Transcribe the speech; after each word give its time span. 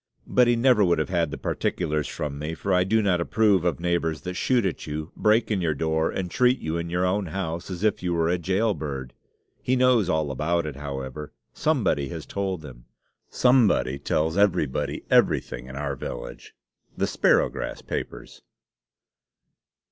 But 0.25 0.47
he 0.47 0.55
never 0.55 0.83
would 0.83 0.97
have 0.97 1.09
had 1.09 1.29
the 1.29 1.37
particulars 1.37 2.07
from 2.07 2.39
me, 2.39 2.55
for 2.55 2.73
I 2.73 2.83
do 2.83 3.03
not 3.03 3.21
approve 3.21 3.63
of 3.63 3.79
neighbors 3.79 4.21
that 4.21 4.33
shoot 4.33 4.65
at 4.65 4.87
you, 4.87 5.11
break 5.15 5.51
in 5.51 5.61
your 5.61 5.75
door, 5.75 6.09
and 6.09 6.31
treat 6.31 6.57
you, 6.57 6.75
in 6.75 6.89
your 6.89 7.05
own 7.05 7.27
house, 7.27 7.69
as 7.69 7.83
if 7.83 8.01
you 8.01 8.15
were 8.15 8.27
a 8.27 8.39
jailbird. 8.39 9.13
He 9.61 9.75
knows 9.75 10.09
all 10.09 10.31
about 10.31 10.65
it, 10.65 10.75
however 10.77 11.33
somebody 11.53 12.09
has 12.09 12.25
told 12.25 12.65
him 12.65 12.85
somebody 13.29 13.99
tells 13.99 14.37
everybody 14.39 15.05
everything 15.11 15.67
in 15.67 15.75
our 15.75 15.95
village. 15.95 16.55
_The 16.97 17.05
Sparrowgrass 17.07 17.85
Papers. 17.85 18.41